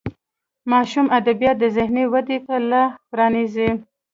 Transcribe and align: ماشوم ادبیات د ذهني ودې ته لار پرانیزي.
ماشوم 0.71 1.07
ادبیات 1.19 1.57
د 1.59 1.65
ذهني 1.77 2.03
ودې 2.13 2.37
ته 2.45 2.55
لار 2.69 2.89
پرانیزي. 3.09 3.69